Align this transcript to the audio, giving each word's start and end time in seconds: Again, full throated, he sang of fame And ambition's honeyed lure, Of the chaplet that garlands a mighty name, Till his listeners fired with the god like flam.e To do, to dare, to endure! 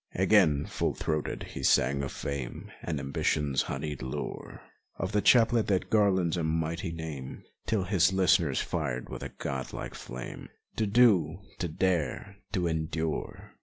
Again, 0.15 0.65
full 0.65 0.95
throated, 0.95 1.43
he 1.53 1.61
sang 1.61 2.01
of 2.01 2.11
fame 2.11 2.71
And 2.81 2.99
ambition's 2.99 3.61
honeyed 3.61 4.01
lure, 4.01 4.59
Of 4.97 5.11
the 5.11 5.21
chaplet 5.21 5.67
that 5.67 5.91
garlands 5.91 6.37
a 6.37 6.43
mighty 6.43 6.91
name, 6.91 7.43
Till 7.67 7.83
his 7.83 8.11
listeners 8.11 8.59
fired 8.59 9.09
with 9.09 9.21
the 9.21 9.29
god 9.29 9.73
like 9.73 9.93
flam.e 9.93 10.47
To 10.77 10.87
do, 10.87 11.37
to 11.59 11.67
dare, 11.67 12.37
to 12.51 12.65
endure! 12.65 13.51